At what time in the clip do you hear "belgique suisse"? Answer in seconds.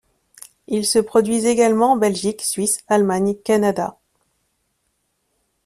1.95-2.83